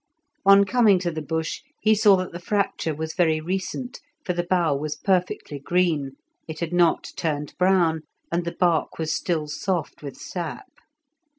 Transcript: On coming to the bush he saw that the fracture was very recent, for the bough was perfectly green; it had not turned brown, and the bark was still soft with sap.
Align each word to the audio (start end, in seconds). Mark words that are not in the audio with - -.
On 0.47 0.63
coming 0.65 0.97
to 0.97 1.11
the 1.11 1.21
bush 1.21 1.61
he 1.79 1.93
saw 1.93 2.15
that 2.17 2.31
the 2.31 2.39
fracture 2.39 2.95
was 2.95 3.13
very 3.13 3.39
recent, 3.39 3.99
for 4.25 4.33
the 4.33 4.41
bough 4.41 4.73
was 4.75 4.95
perfectly 4.95 5.59
green; 5.59 6.13
it 6.47 6.59
had 6.59 6.73
not 6.73 7.11
turned 7.15 7.53
brown, 7.59 8.01
and 8.31 8.43
the 8.43 8.51
bark 8.55 8.97
was 8.97 9.13
still 9.13 9.47
soft 9.47 10.01
with 10.01 10.17
sap. 10.17 10.65